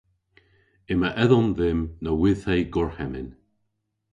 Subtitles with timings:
[0.93, 3.29] Yma edhomm dhymm nowydhhe gorhemmyn.